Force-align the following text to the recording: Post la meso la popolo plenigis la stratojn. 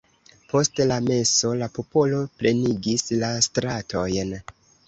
Post 0.53 0.79
la 0.91 0.97
meso 1.07 1.51
la 1.59 1.67
popolo 1.77 2.23
plenigis 2.41 3.07
la 3.25 3.31
stratojn. 3.49 4.37